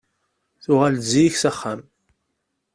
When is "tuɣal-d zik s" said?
0.63-1.43